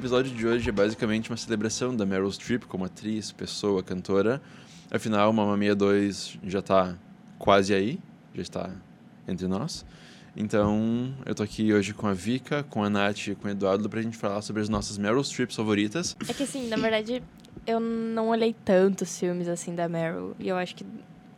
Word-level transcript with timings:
Episódio 0.00 0.32
de 0.34 0.46
hoje 0.46 0.66
é 0.66 0.72
basicamente 0.72 1.30
uma 1.30 1.36
celebração 1.36 1.94
da 1.94 2.06
Meryl 2.06 2.32
Streep 2.32 2.64
como 2.64 2.86
atriz, 2.86 3.32
pessoa, 3.32 3.82
cantora. 3.82 4.40
Afinal, 4.90 5.30
Mamma 5.30 5.58
Mia 5.58 5.74
2 5.74 6.38
já 6.42 6.60
está 6.60 6.96
quase 7.38 7.74
aí, 7.74 8.00
já 8.34 8.40
está 8.40 8.70
entre 9.28 9.46
nós. 9.46 9.84
Então, 10.34 11.14
eu 11.26 11.34
tô 11.34 11.42
aqui 11.42 11.70
hoje 11.74 11.92
com 11.92 12.06
a 12.06 12.14
Vika, 12.14 12.62
com 12.62 12.82
a 12.82 12.88
Nath 12.88 13.28
e 13.28 13.34
com 13.34 13.46
o 13.46 13.50
Eduardo 13.50 13.90
pra 13.90 14.00
gente 14.00 14.16
falar 14.16 14.40
sobre 14.40 14.62
as 14.62 14.70
nossas 14.70 14.96
Meryl 14.96 15.22
Streep 15.22 15.52
favoritas. 15.52 16.16
É 16.26 16.32
que 16.32 16.44
assim, 16.44 16.66
na 16.68 16.78
verdade, 16.78 17.22
eu 17.66 17.78
não 17.78 18.30
olhei 18.30 18.56
tantos 18.64 19.18
filmes 19.18 19.48
assim 19.48 19.74
da 19.74 19.86
Meryl. 19.86 20.34
E 20.38 20.48
eu 20.48 20.56
acho 20.56 20.76
que, 20.76 20.86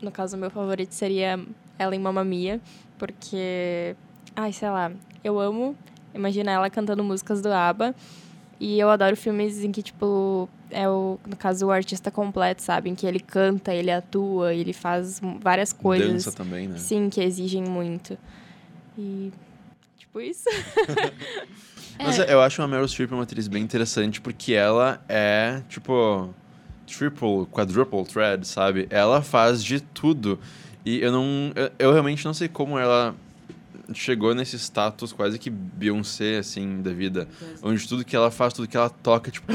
no 0.01 0.13
caso, 0.13 0.37
o 0.37 0.39
meu 0.39 0.51
favorito 0.51 0.93
seria 0.93 1.45
ela 1.77 1.97
em 1.97 1.99
Mamma 1.99 2.23
Mia. 2.23 2.61
Porque, 2.97 3.97
ai, 4.37 4.53
sei 4.53 4.71
lá, 4.71 4.93
eu 5.25 5.41
amo 5.41 5.77
imaginar 6.15 6.53
ela 6.53 6.71
cantando 6.71 7.03
músicas 7.03 7.43
do 7.43 7.53
ABBA. 7.53 7.93
E 8.65 8.79
eu 8.79 8.89
adoro 8.89 9.17
filmes 9.17 9.65
em 9.65 9.73
que, 9.73 9.83
tipo, 9.83 10.49
é 10.71 10.89
o, 10.89 11.19
no 11.27 11.35
caso, 11.35 11.67
o 11.67 11.73
artista 11.73 12.13
completo, 12.13 12.63
sabe? 12.63 12.91
Em 12.91 12.95
que 12.95 13.05
ele 13.05 13.19
canta, 13.19 13.75
ele 13.75 13.91
atua, 13.91 14.55
ele 14.55 14.73
faz 14.73 15.21
várias 15.41 15.73
coisas. 15.73 16.27
Dança 16.27 16.31
também, 16.31 16.69
né? 16.69 16.79
Sim, 16.79 17.11
que 17.11 17.21
exigem 17.21 17.65
muito. 17.65 18.17
E. 18.97 19.33
Tipo 19.99 20.21
isso. 20.21 20.49
Mas 21.99 22.21
eu 22.21 22.41
acho 22.41 22.63
a 22.63 22.69
Meryl 22.69 22.87
Streep 22.87 23.11
uma 23.11 23.25
atriz 23.25 23.49
bem 23.49 23.65
interessante 23.65 24.21
porque 24.21 24.53
ela 24.53 25.03
é, 25.09 25.61
tipo, 25.69 26.33
triple, 26.87 27.47
quadruple 27.51 28.05
thread, 28.05 28.47
sabe? 28.47 28.87
Ela 28.91 29.23
faz 29.23 29.65
de 29.65 29.81
tudo. 29.81 30.39
E 30.85 31.01
eu 31.01 31.11
não. 31.11 31.51
Eu, 31.57 31.73
eu 31.81 31.93
realmente 31.93 32.25
não 32.25 32.33
sei 32.33 32.47
como 32.47 32.79
ela 32.79 33.13
chegou 33.93 34.35
nesse 34.35 34.59
status 34.59 35.13
quase 35.13 35.39
que 35.39 35.51
Beyoncé, 35.51 36.39
assim, 36.39 36.81
da 36.83 36.93
vida. 36.93 37.29
Onde 37.63 37.87
tudo 37.87 38.05
que 38.05 38.15
ela 38.15 38.31
faz, 38.31 38.53
tudo 38.53 38.69
que 38.69 38.77
ela 38.77 38.91
toca, 38.91 39.31
tipo. 39.31 39.53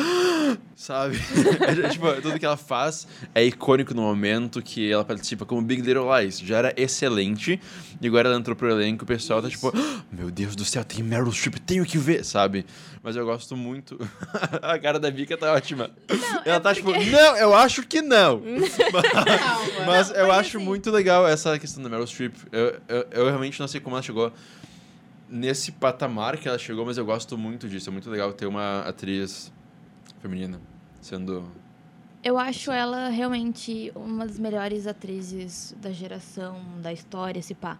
Sabe? 0.76 1.18
é, 1.86 1.90
tipo, 1.90 2.12
tudo 2.22 2.38
que 2.40 2.46
ela 2.46 2.58
faz 2.58 3.08
é 3.34 3.44
icônico 3.44 3.94
no 3.94 4.02
momento 4.04 4.62
que 4.62 4.92
ela 4.92 5.04
participa, 5.04 5.46
como 5.46 5.62
Big 5.62 5.82
Little 5.82 6.06
Lies. 6.18 6.40
Já 6.40 6.58
era 6.58 6.74
excelente. 6.78 7.60
E 8.00 8.08
agora 8.08 8.30
ela 8.30 8.38
entrou 8.38 8.56
pro 8.56 8.70
elenco, 8.70 9.04
o 9.04 9.08
pessoal 9.08 9.42
tá 9.42 9.50
tipo, 9.50 9.72
meu 10.12 10.30
Deus 10.30 10.56
do 10.56 10.64
céu, 10.64 10.84
tem 10.84 11.04
Meryl 11.04 11.32
Streep, 11.32 11.56
tenho 11.66 11.84
que 11.86 11.98
ver, 11.98 12.24
sabe? 12.24 12.66
Mas 13.02 13.16
eu 13.16 13.26
gosto 13.26 13.56
muito. 13.58 13.98
a 14.62 14.78
cara 14.78 15.00
da 15.00 15.10
Vika 15.10 15.36
tá 15.38 15.54
ótima. 15.54 15.90
Não, 16.10 16.42
ela 16.46 16.56
é 16.56 16.60
tá 16.60 16.74
porque... 16.76 17.00
tipo, 17.00 17.12
não, 17.12 17.38
eu 17.38 17.56
acho 17.56 17.84
que 17.84 18.02
não. 18.02 18.42
Calma. 18.78 19.86
Mas 19.86 20.10
Não, 20.10 20.16
eu 20.18 20.28
mas 20.28 20.38
acho 20.40 20.58
assim- 20.58 20.66
muito 20.66 20.92
legal 20.92 21.28
essa 21.28 21.58
questão 21.58 21.82
da 21.82 21.90
Meryl 21.90 22.06
Streep. 22.06 22.36
Eu, 22.52 22.80
eu, 22.88 23.08
eu 23.12 23.26
realmente 23.26 23.60
não 23.60 23.68
sei 23.68 23.80
como 23.80 23.96
ela 23.96 24.04
chegou 24.04 24.32
nesse 25.30 25.72
patamar 25.72 26.38
que 26.38 26.48
ela 26.48 26.58
chegou, 26.58 26.86
mas 26.86 26.98
eu 26.98 27.06
gosto 27.06 27.38
muito 27.38 27.68
disso. 27.68 27.90
É 27.90 27.92
muito 27.92 28.10
legal 28.10 28.32
ter 28.34 28.46
uma 28.46 28.82
atriz 28.82 29.52
feminina 30.28 30.60
sendo. 31.02 31.50
Eu 32.24 32.38
acho 32.38 32.72
ela 32.72 33.08
realmente 33.08 33.92
uma 33.96 34.28
das 34.28 34.38
melhores 34.38 34.86
atrizes 34.86 35.74
da 35.82 35.92
geração, 35.92 36.62
da 36.82 36.92
história, 36.92 37.42
se 37.42 37.56
pá. 37.56 37.78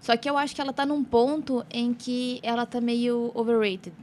Só 0.00 0.16
que 0.16 0.28
eu 0.28 0.36
acho 0.36 0.54
que 0.54 0.60
ela 0.60 0.72
tá 0.72 0.84
num 0.84 1.02
ponto 1.02 1.64
em 1.70 1.94
que 1.94 2.38
ela 2.42 2.66
tá 2.66 2.80
meio 2.80 3.32
overrated. 3.34 3.94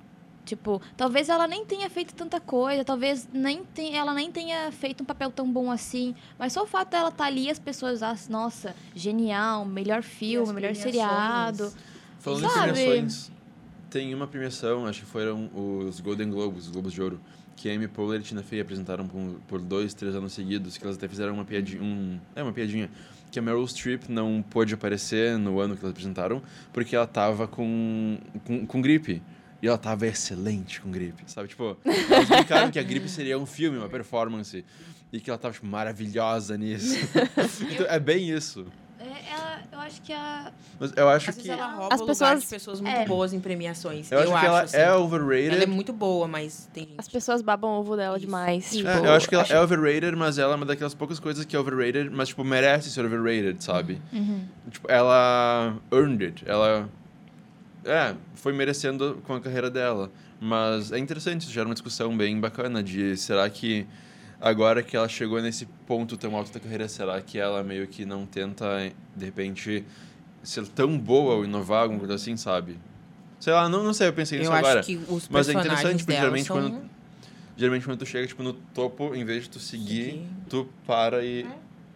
Tipo, 0.43 0.81
talvez 0.95 1.29
ela 1.29 1.47
nem 1.47 1.65
tenha 1.65 1.89
feito 1.89 2.13
tanta 2.13 2.39
coisa, 2.39 2.83
talvez 2.83 3.27
nem 3.33 3.63
tenha, 3.63 3.99
ela 3.99 4.13
nem 4.13 4.31
tenha 4.31 4.71
feito 4.71 5.01
um 5.01 5.05
papel 5.05 5.31
tão 5.31 5.51
bom 5.51 5.71
assim, 5.71 6.13
mas 6.37 6.53
só 6.53 6.63
o 6.63 6.67
fato 6.67 6.91
dela 6.91 7.09
estar 7.09 7.23
tá 7.23 7.25
ali, 7.25 7.49
as 7.49 7.57
pessoas, 7.57 8.03
ah, 8.03 8.15
nossa, 8.29 8.75
genial, 8.95 9.65
melhor 9.65 10.03
filme, 10.03 10.53
melhor 10.53 10.75
seriado. 10.75 11.73
Falando 12.19 12.41
Sabe? 12.41 12.69
em 12.69 12.73
premiações, 12.73 13.31
tem 13.89 14.13
uma 14.13 14.27
premiação, 14.27 14.85
acho 14.85 15.01
que 15.01 15.07
foram 15.07 15.49
os 15.55 15.99
Golden 15.99 16.29
Globes, 16.29 16.65
os 16.65 16.71
Globos 16.71 16.93
de 16.93 17.01
Ouro, 17.01 17.19
que 17.55 17.69
a 17.69 17.73
Amy 17.73 17.87
Poehler 17.87 18.19
e 18.19 18.23
Tina 18.23 18.43
Fey 18.43 18.59
apresentaram 18.59 19.07
por, 19.07 19.39
por 19.47 19.61
dois, 19.61 19.93
três 19.93 20.15
anos 20.15 20.33
seguidos, 20.33 20.77
que 20.77 20.83
elas 20.83 20.97
até 20.97 21.07
fizeram 21.07 21.33
uma 21.33 21.45
piadinha, 21.45 21.81
um, 21.81 22.19
é 22.35 22.43
uma 22.43 22.51
piadinha, 22.51 22.89
que 23.31 23.39
a 23.39 23.41
Meryl 23.41 23.67
Streep 23.67 24.09
não 24.09 24.43
pôde 24.49 24.73
aparecer 24.73 25.37
no 25.37 25.59
ano 25.59 25.75
que 25.75 25.83
elas 25.83 25.91
apresentaram, 25.91 26.41
porque 26.71 26.95
ela 26.95 27.07
tava 27.07 27.47
com, 27.47 28.17
com, 28.45 28.65
com 28.65 28.81
gripe. 28.81 29.21
E 29.61 29.67
ela 29.67 29.77
tava 29.77 30.05
excelente 30.05 30.79
com 30.79 30.91
gripe, 30.91 31.23
sabe? 31.25 31.47
Tipo, 31.47 31.77
brincaram 32.29 32.69
que 32.69 32.77
a 32.77 32.83
gripe 32.83 33.09
seria 33.09 33.39
um 33.39 33.45
filme, 33.45 33.77
uma 33.77 33.89
performance. 33.89 34.63
E 35.11 35.19
que 35.19 35.29
ela 35.29 35.39
tava, 35.39 35.53
tipo, 35.53 35.65
maravilhosa 35.65 36.57
nisso. 36.57 36.95
então, 37.71 37.87
é 37.87 37.99
bem 37.99 38.29
isso. 38.29 38.67
É, 38.99 39.34
ela, 39.55 39.63
eu 39.71 39.79
acho 39.79 40.01
que 40.01 40.13
a. 40.13 40.51
Mas 40.79 40.93
eu 40.95 41.09
acho 41.09 41.33
que... 41.33 41.49
ela 41.49 41.67
rouba 41.67 41.93
As 41.95 41.99
o 42.01 42.03
lugar 42.03 42.07
pessoas- 42.15 42.41
de 42.43 42.47
pessoas 42.47 42.81
muito 42.81 42.95
É. 42.95 43.05
boas 43.05 43.33
em 43.33 43.39
premiações. 43.39 44.11
Eu 44.11 44.19
acho 44.19 44.39
que 44.39 44.45
ela 44.45 44.61
assim. 44.61 44.77
é 44.77 44.93
overrated. 44.93 45.49
Ela 45.55 45.63
é 45.63 45.67
muito 45.67 45.91
boa, 45.93 46.27
mas 46.27 46.69
tem 46.73 46.83
gente... 46.85 46.95
As 46.97 47.07
pessoas 47.07 47.41
babam 47.41 47.71
o 47.71 47.79
ovo 47.79 47.95
dela 47.95 48.17
Isso. 48.17 48.25
demais. 48.25 48.65
Isso. 48.65 48.77
Tipo, 48.77 48.89
É, 48.89 48.99
eu 48.99 49.11
acho 49.13 49.29
que 49.29 49.35
ela 49.35 49.45
é 49.47 49.59
overrated, 49.61 50.15
mas 50.15 50.37
ela 50.37 50.53
é 50.53 50.55
uma 50.55 50.65
daquelas 50.65 50.93
poucas 50.93 51.19
coisas 51.19 51.45
que 51.45 51.55
é 51.55 51.59
overrated, 51.59 52.09
mas, 52.09 52.29
tipo, 52.29 52.43
merece 52.43 52.89
ser 52.89 53.05
overrated, 53.05 53.63
sabe? 53.63 54.01
Tipo, 54.71 54.91
ela 54.91 55.75
earned 55.91 56.23
it. 56.25 56.43
Ela, 56.47 56.89
é, 57.83 58.15
foi 58.35 58.53
merecendo 58.53 59.21
com 59.25 59.33
a 59.35 59.39
carreira 59.41 59.69
dela. 59.69 60.11
Mas 60.39 60.91
é 60.91 60.99
interessante, 60.99 61.41
isso 61.43 61.51
gera 61.51 61.65
uma 61.67 61.73
discussão 61.73 62.15
bem 62.15 62.39
bacana 62.39 62.83
de 62.83 63.15
será 63.17 63.49
que 63.49 63.87
agora 64.45 64.83
que 64.83 64.95
ela 64.95 65.09
chegou 65.09 65.41
nesse 65.41 65.65
ponto 65.87 66.15
tão 66.15 66.35
alto 66.35 66.53
da 66.53 66.59
carreira, 66.59 66.87
será 66.87 67.19
que 67.19 67.39
ela 67.39 67.63
meio 67.63 67.87
que 67.87 68.05
não 68.05 68.27
tenta, 68.27 68.91
de 69.15 69.25
repente, 69.25 69.83
ser 70.43 70.67
tão 70.67 70.97
boa 70.99 71.33
ou 71.33 71.45
inovar, 71.45 71.81
alguma 71.81 71.97
coisa 71.99 72.13
assim, 72.13 72.37
sabe? 72.37 72.77
Sei 73.39 73.51
lá, 73.51 73.67
não, 73.67 73.83
não 73.83 73.91
sei, 73.91 74.07
eu 74.07 74.13
pensei 74.13 74.37
nisso 74.37 74.51
Eu 74.51 74.55
agora. 74.55 74.81
acho 74.81 74.87
que 74.87 74.97
os 75.09 75.27
Mas 75.29 75.49
é 75.49 75.53
interessante, 75.53 76.03
porque 76.05 76.17
geralmente 76.19 76.45
são... 76.45 76.55
quando- 76.57 76.95
Geralmente 77.57 77.85
quando 77.85 77.99
tu 77.99 78.05
chega, 78.05 78.27
tipo, 78.27 78.43
no 78.43 78.53
topo, 78.53 79.15
em 79.15 79.23
vez 79.23 79.43
de 79.43 79.49
tu 79.49 79.59
seguir, 79.59 80.27
tu 80.49 80.67
para 80.85 81.23
e... 81.25 81.47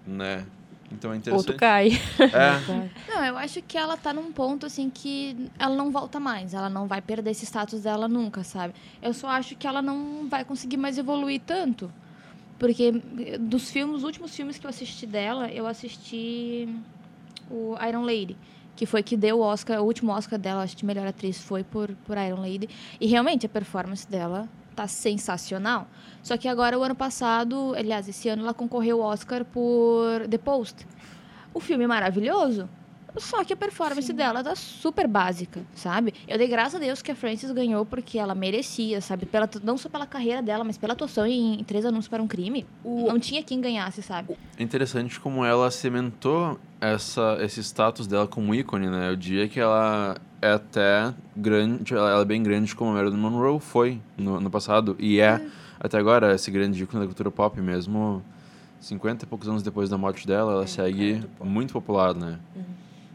Né? 0.07 0.45
Então 0.91 1.11
é 1.11 1.15
Ou 1.15 1.21
tu 1.21 1.27
interessante. 1.53 1.55
cai. 1.57 1.89
É, 2.19 2.89
Não, 3.13 3.25
eu 3.25 3.37
acho 3.37 3.61
que 3.61 3.77
ela 3.77 3.95
tá 3.95 4.11
num 4.13 4.31
ponto 4.31 4.65
assim 4.65 4.89
que 4.89 5.49
ela 5.59 5.75
não 5.75 5.91
volta 5.91 6.19
mais. 6.19 6.53
Ela 6.53 6.69
não 6.69 6.87
vai 6.87 7.01
perder 7.01 7.31
esse 7.31 7.45
status 7.45 7.81
dela 7.83 8.07
nunca, 8.07 8.43
sabe? 8.43 8.73
Eu 9.01 9.13
só 9.13 9.27
acho 9.27 9.55
que 9.55 9.67
ela 9.67 9.81
não 9.81 10.27
vai 10.29 10.43
conseguir 10.45 10.77
mais 10.77 10.97
evoluir 10.97 11.41
tanto. 11.45 11.91
Porque 12.59 13.01
eh, 13.19 13.37
dos 13.37 13.71
filmes, 13.71 13.97
os 13.97 14.03
últimos 14.03 14.35
filmes 14.35 14.59
que 14.59 14.65
eu 14.65 14.69
assisti 14.69 15.07
dela, 15.07 15.49
eu 15.49 15.65
assisti 15.65 16.67
o 17.49 17.75
Iron 17.87 18.03
Lady. 18.03 18.37
Que 18.75 18.85
foi 18.85 19.01
que 19.01 19.17
deu 19.17 19.39
o 19.39 19.41
Oscar, 19.41 19.81
o 19.81 19.85
último 19.85 20.11
Oscar 20.11 20.37
dela, 20.37 20.61
acho 20.61 20.77
que 20.77 20.85
melhor 20.85 21.07
atriz 21.07 21.41
foi 21.41 21.63
por, 21.63 21.89
por 22.05 22.17
Iron 22.17 22.41
Lady. 22.41 22.69
E 22.99 23.07
realmente 23.07 23.45
a 23.45 23.49
performance 23.49 24.07
dela 24.07 24.47
tá 24.75 24.87
sensacional. 24.87 25.87
Só 26.21 26.37
que 26.37 26.47
agora, 26.47 26.77
o 26.77 26.83
ano 26.83 26.95
passado, 26.95 27.73
aliás, 27.75 28.07
esse 28.07 28.29
ano 28.29 28.43
ela 28.43 28.53
concorreu 28.53 29.01
ao 29.01 29.09
Oscar 29.09 29.43
por 29.43 30.27
The 30.29 30.37
Post. 30.37 30.85
O 31.53 31.59
filme 31.59 31.85
é 31.85 31.87
maravilhoso, 31.87 32.69
só 33.17 33.43
que 33.43 33.53
a 33.53 33.57
performance 33.57 34.11
dela 34.13 34.43
tá 34.43 34.55
super 34.55 35.07
básica, 35.07 35.61
sabe? 35.75 36.13
Eu 36.27 36.37
dei 36.37 36.47
graças 36.47 36.75
a 36.75 36.79
Deus 36.79 37.01
que 37.01 37.11
a 37.11 37.15
Frances 37.15 37.51
ganhou 37.51 37.85
porque 37.85 38.17
ela 38.19 38.35
merecia, 38.35 39.01
sabe? 39.01 39.25
Pela, 39.25 39.49
não 39.63 39.77
só 39.77 39.89
pela 39.89 40.05
carreira 40.05 40.41
dela, 40.41 40.63
mas 40.63 40.77
pela 40.77 40.93
atuação 40.93 41.25
em, 41.25 41.59
em 41.59 41.63
Três 41.63 41.85
Anúncios 41.85 42.07
para 42.07 42.21
um 42.21 42.27
Crime. 42.27 42.65
Não 42.83 43.19
tinha 43.19 43.41
quem 43.43 43.59
ganhasse, 43.61 44.01
sabe? 44.01 44.37
É 44.57 44.63
interessante 44.63 45.19
como 45.19 45.43
ela 45.43 45.69
cimentou 45.71 46.59
essa, 46.79 47.37
esse 47.41 47.61
status 47.63 48.07
dela 48.07 48.27
como 48.27 48.53
ícone, 48.53 48.87
né? 48.87 49.09
Eu 49.09 49.15
diria 49.15 49.47
que 49.47 49.59
ela 49.59 50.15
é 50.41 50.53
até 50.53 51.13
grande, 51.35 51.93
ela 51.93 52.09
ela 52.11 52.21
é 52.21 52.25
bem 52.25 52.41
grande 52.41 52.73
como 52.75 52.91
a 52.91 52.93
Marilyn 52.93 53.17
Monroe 53.17 53.59
foi 53.59 53.99
no, 54.17 54.39
no 54.39 54.49
passado. 54.49 54.95
E 54.99 55.19
é, 55.19 55.41
até 55.79 55.97
agora, 55.97 56.33
esse 56.35 56.49
grande 56.51 56.81
ícone 56.83 57.01
da 57.01 57.07
cultura 57.07 57.31
pop 57.31 57.59
mesmo. 57.59 58.23
50 58.81 59.25
e 59.25 59.27
poucos 59.27 59.49
anos 59.49 59.61
depois 59.61 59.89
da 59.89 59.97
morte 59.97 60.25
dela, 60.25 60.53
ela 60.53 60.63
É, 60.63 60.67
segue 60.67 61.21
muito 61.43 61.73
popular, 61.73 62.15
né? 62.15 62.39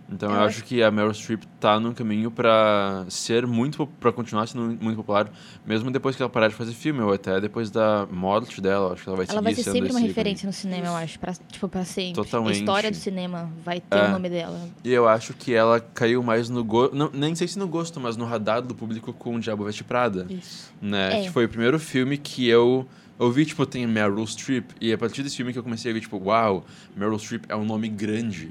Então 0.06 0.28
eu, 0.30 0.36
Eu 0.36 0.42
acho 0.42 0.62
que 0.64 0.82
a 0.82 0.90
Meryl 0.90 1.14
Streep 1.14 1.44
tá 1.58 1.80
no 1.80 1.94
caminho 1.94 2.30
pra 2.30 3.06
ser 3.08 3.46
muito 3.46 3.86
para 3.86 4.12
continuar 4.12 4.46
sendo 4.46 4.76
muito 4.80 4.96
popular, 4.96 5.30
mesmo 5.66 5.90
depois 5.90 6.14
que 6.14 6.22
ela 6.22 6.28
parar 6.28 6.48
de 6.48 6.54
fazer 6.54 6.72
filme 6.72 7.00
ou 7.00 7.12
até 7.12 7.40
depois 7.40 7.70
da 7.70 8.06
morte 8.10 8.60
dela, 8.60 8.92
acho 8.92 9.02
que 9.02 9.08
ela 9.08 9.16
vai 9.16 9.24
Ela 9.24 9.32
seguir 9.34 9.44
vai 9.44 9.54
ser 9.54 9.72
sempre 9.72 9.90
uma 9.90 10.00
referência 10.00 10.46
no 10.46 10.52
cinema, 10.52 10.88
eu 10.88 10.94
acho. 10.96 11.18
Pra, 11.18 11.32
tipo, 11.32 11.68
pra 11.68 11.84
sempre. 11.84 12.12
Totalmente. 12.14 12.56
A 12.56 12.58
história 12.58 12.90
do 12.90 12.96
cinema 12.96 13.50
vai 13.64 13.80
ter 13.80 13.96
É. 13.96 14.04
o 14.04 14.10
nome 14.10 14.28
dela. 14.28 14.60
E 14.84 14.92
eu 14.92 15.08
acho 15.08 15.32
que 15.32 15.54
ela 15.54 15.80
caiu 15.80 16.22
mais 16.22 16.50
no 16.50 16.62
gosto, 16.62 16.94
nem 17.14 17.34
sei 17.34 17.48
se 17.48 17.58
no 17.58 17.66
gosto, 17.66 17.98
mas 17.98 18.14
no 18.16 18.26
radar 18.26 18.60
do 18.60 18.74
público 18.74 19.10
com 19.12 19.36
o 19.36 19.40
Diabo 19.40 19.64
Veste 19.64 19.84
Prada, 19.84 20.26
Isso. 20.28 20.70
né? 20.82 21.20
É. 21.20 21.22
Que 21.22 21.30
foi 21.30 21.46
o 21.46 21.48
primeiro 21.48 21.78
filme 21.80 22.18
que 22.18 22.46
eu 22.46 22.86
Eu 23.18 23.30
vi, 23.30 23.46
tipo, 23.46 23.64
tem 23.64 23.86
Meryl 23.86 24.26
Streep, 24.26 24.70
e 24.80 24.92
a 24.92 24.98
partir 24.98 25.22
desse 25.22 25.36
filme 25.36 25.52
que 25.52 25.58
eu 25.58 25.62
comecei 25.62 25.88
a 25.90 25.94
ver, 25.94 26.00
tipo, 26.00 26.18
uau, 26.18 26.64
Meryl 26.96 27.16
Streep 27.16 27.44
é 27.48 27.54
um 27.54 27.64
nome 27.64 27.88
grande, 27.88 28.50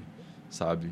sabe? 0.49 0.89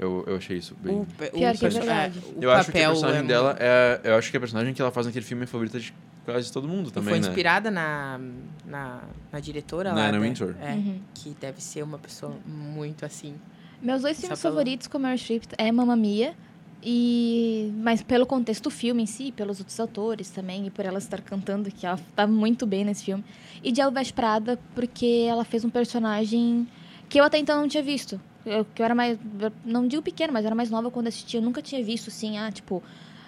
Eu, 0.00 0.24
eu 0.26 0.36
achei 0.36 0.56
isso 0.56 0.74
bem... 0.82 1.00
O, 1.00 1.06
pe- 1.06 1.26
o 1.26 1.30
Pior 1.32 1.54
que 1.56 1.66
é 1.66 1.68
verdade. 1.68 2.18
o 2.34 2.42
eu 2.42 2.50
acho 2.50 2.72
que 2.72 2.78
a 2.78 2.88
personagem 2.88 3.20
é 3.20 3.22
dela 3.24 3.56
é... 3.60 4.00
Eu 4.04 4.14
acho 4.16 4.30
que 4.30 4.36
a 4.36 4.40
personagem 4.40 4.72
que 4.72 4.80
ela 4.80 4.90
faz 4.90 5.06
naquele 5.06 5.24
filme 5.24 5.42
é 5.42 5.44
a 5.44 5.46
favorita 5.46 5.78
de 5.78 5.92
quase 6.24 6.50
todo 6.50 6.66
mundo 6.66 6.88
E 6.88 6.92
também, 6.92 7.10
foi 7.10 7.20
né? 7.20 7.28
inspirada 7.28 7.70
na, 7.70 8.18
na, 8.66 9.02
na 9.30 9.40
diretora 9.40 9.90
Na 9.90 9.96
lá. 9.96 10.08
Anna 10.08 10.18
da- 10.18 10.24
Wintour. 10.24 10.54
É, 10.62 10.72
Uhum. 10.72 11.00
que 11.14 11.36
deve 11.38 11.62
ser 11.62 11.82
uma 11.82 11.98
pessoa 11.98 12.34
muito 12.46 13.04
assim. 13.04 13.34
Meus 13.82 14.00
dois 14.02 14.18
filmes 14.18 14.40
pelo- 14.40 14.52
favoritos 14.54 14.86
com 14.86 14.98
Meryl 14.98 15.18
Streep 15.18 15.42
é 15.58 15.70
Mamma 15.70 15.96
Mia 15.96 16.34
e 16.82 17.70
mas 17.76 18.02
pelo 18.02 18.24
contexto 18.26 18.64
do 18.64 18.70
filme 18.70 19.02
em 19.02 19.06
si, 19.06 19.32
pelos 19.32 19.58
outros 19.58 19.78
atores 19.78 20.30
também 20.30 20.66
e 20.66 20.70
por 20.70 20.84
ela 20.84 20.98
estar 20.98 21.20
cantando 21.20 21.70
que 21.70 21.84
ela 21.86 21.98
tá 22.16 22.26
muito 22.26 22.66
bem 22.66 22.84
nesse 22.84 23.04
filme. 23.04 23.24
E 23.62 23.70
de 23.70 23.80
Elvis 23.80 24.10
Prada 24.10 24.58
porque 24.74 25.26
ela 25.28 25.44
fez 25.44 25.64
um 25.64 25.70
personagem 25.70 26.66
que 27.08 27.20
eu 27.20 27.24
até 27.24 27.38
então 27.38 27.60
não 27.60 27.68
tinha 27.68 27.82
visto. 27.82 28.20
Eu, 28.44 28.64
que 28.64 28.80
eu 28.80 28.84
era 28.84 28.94
mais 28.94 29.18
não 29.64 29.86
digo 29.86 30.02
pequena, 30.02 30.32
mas 30.32 30.42
eu 30.44 30.48
era 30.48 30.54
mais 30.54 30.70
nova 30.70 30.90
quando 30.90 31.08
assisti, 31.08 31.36
eu 31.36 31.42
nunca 31.42 31.60
tinha 31.60 31.82
visto 31.84 32.08
assim, 32.08 32.38
ah, 32.38 32.50
tipo, 32.50 32.82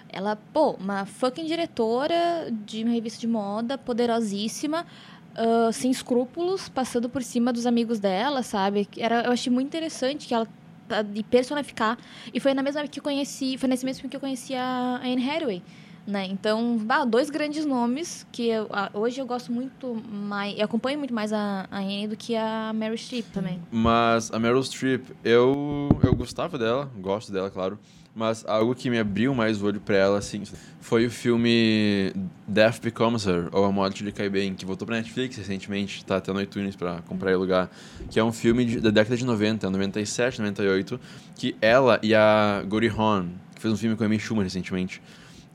ela, 0.09 0.35
pô, 0.51 0.71
uma 0.71 1.05
fucking 1.05 1.45
diretora 1.45 2.51
de 2.65 2.83
uma 2.83 2.93
revista 2.93 3.19
de 3.19 3.27
moda, 3.27 3.77
poderosíssima, 3.77 4.85
ah, 5.35 5.71
sem 5.71 5.91
escrúpulos, 5.91 6.69
passando 6.69 7.09
por 7.09 7.21
cima 7.23 7.53
dos 7.53 7.65
amigos 7.65 7.99
dela, 7.99 8.43
sabe? 8.43 8.87
Era, 8.97 9.23
eu 9.23 9.31
achei 9.31 9.51
muito 9.51 9.67
interessante 9.67 10.27
que 10.27 10.33
ela 10.33 10.47
tá- 10.87 11.01
de 11.01 11.23
personificar. 11.23 11.97
E 12.33 12.39
foi 12.39 12.53
na 12.53 12.61
mesma 12.63 12.87
que 12.87 12.99
eu 12.99 13.03
conheci, 13.03 13.57
foi 13.57 13.69
nesse 13.69 13.85
mesmo 13.85 14.09
que 14.09 14.15
eu 14.15 14.19
conheci 14.21 14.55
a 14.55 14.99
Anne 15.03 15.27
Hathaway. 15.29 15.61
Né? 16.05 16.25
Então, 16.25 16.77
bah, 16.79 17.05
dois 17.05 17.29
grandes 17.29 17.65
nomes 17.65 18.27
que 18.29 18.49
eu- 18.49 18.67
a- 18.71 18.89
hoje 18.93 19.21
eu 19.21 19.25
gosto 19.25 19.53
muito 19.53 19.95
mais, 20.11 20.53
eu 20.59 20.65
acompanho 20.65 20.99
muito 20.99 21.13
mais 21.13 21.31
a, 21.31 21.65
a 21.71 21.77
Anne 21.79 22.09
do 22.09 22.17
que 22.17 22.35
a 22.35 22.73
Meryl 22.75 22.97
Streep 22.97 23.25
também. 23.33 23.57
Mas 23.71 24.29
a 24.33 24.37
Meryl 24.37 24.61
Streep, 24.63 25.05
eu, 25.23 25.87
eu 26.03 26.13
gostava 26.13 26.57
dela, 26.57 26.91
gosto 26.97 27.31
dela, 27.31 27.49
claro. 27.49 27.79
Mas 28.13 28.43
algo 28.45 28.75
que 28.75 28.89
me 28.91 28.99
abriu 28.99 29.33
mais 29.33 29.59
o 29.61 29.65
olho 29.65 29.79
pra 29.79 29.95
ela, 29.95 30.17
assim, 30.19 30.43
foi 30.81 31.05
o 31.05 31.09
filme 31.09 32.11
Death 32.47 32.79
Becomes 32.83 33.25
Her, 33.25 33.47
ou 33.51 33.63
A 33.65 33.71
Morte 33.71 34.03
lhe 34.03 34.11
Cai 34.11 34.29
Bem, 34.29 34.53
que 34.53 34.65
voltou 34.65 34.85
pra 34.85 34.97
Netflix 34.97 35.37
recentemente, 35.37 36.03
tá 36.05 36.17
até 36.17 36.31
no 36.33 36.39
iTunes 36.41 36.75
pra 36.75 37.01
comprar 37.07 37.31
e 37.31 37.33
alugar. 37.33 37.71
Que 38.11 38.19
é 38.19 38.23
um 38.23 38.31
filme 38.31 38.65
de- 38.65 38.79
da 38.81 38.91
década 38.91 39.15
de 39.17 39.25
90, 39.25 39.67
97, 39.69 40.39
98, 40.41 40.99
que 41.35 41.55
ela 41.61 41.99
e 42.03 42.13
a 42.13 42.61
Goldie 42.67 42.89
Hawn, 42.95 43.29
que 43.55 43.61
fez 43.61 43.73
um 43.73 43.77
filme 43.77 43.95
com 43.95 44.03
a 44.03 44.05
Amy 44.05 44.19
Schumer 44.19 44.43
recentemente, 44.43 45.01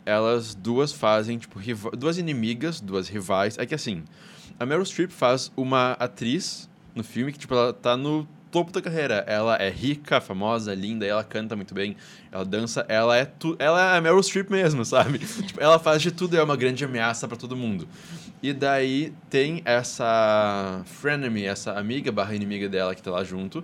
elas 0.09 0.55
duas 0.55 0.91
fazem, 0.91 1.37
tipo, 1.37 1.61
duas 1.97 2.17
inimigas, 2.17 2.81
duas 2.81 3.09
rivais. 3.09 3.59
É 3.59 3.67
que 3.67 3.75
assim, 3.75 4.03
a 4.59 4.65
Meryl 4.65 4.85
Streep 4.85 5.11
faz 5.11 5.53
uma 5.55 5.93
atriz 5.93 6.69
no 6.95 7.05
filme 7.05 7.31
que, 7.31 7.39
tipo, 7.39 7.53
ela 7.55 7.75
tá 7.75 7.95
no 7.95 8.27
topo 8.51 8.73
da 8.73 8.81
carreira. 8.81 9.23
Ela 9.27 9.57
é 9.57 9.69
rica, 9.69 10.19
famosa, 10.19 10.75
linda, 10.75 11.05
ela 11.05 11.23
canta 11.23 11.55
muito 11.55 11.75
bem, 11.75 11.95
ela 12.33 12.43
dança, 12.43 12.87
ela 12.89 13.17
é 13.17 13.27
tu, 13.27 13.55
ela 13.59 13.95
é 13.95 13.99
a 13.99 14.01
Meryl 14.01 14.23
Streep 14.23 14.51
mesmo, 14.51 14.83
sabe? 14.87 15.19
tipo, 15.19 15.61
ela 15.61 15.79
faz 15.79 16.01
de 16.01 16.11
tudo 16.11 16.37
é 16.37 16.43
uma 16.43 16.57
grande 16.57 16.83
ameaça 16.85 17.29
pra 17.29 17.37
todo 17.37 17.55
mundo. 17.55 17.87
E 18.43 18.55
daí 18.55 19.13
tem 19.29 19.61
essa 19.67 20.81
frenemy, 20.87 21.45
essa 21.45 21.73
amiga 21.73 22.11
barra 22.11 22.35
inimiga 22.35 22.67
dela 22.67 22.95
que 22.95 23.03
tá 23.03 23.11
lá 23.11 23.23
junto, 23.23 23.63